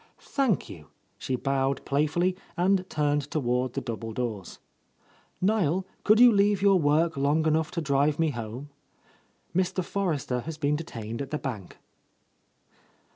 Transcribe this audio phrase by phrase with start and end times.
[0.17, 0.87] "Thank you!"
[1.19, 4.57] she bowed playfully and turned toward the double doors.
[5.41, 8.71] "Niel, could you leave your work long enough to drive me home?
[9.55, 9.83] Mr.
[9.83, 11.77] Forrester has been detained at the bank."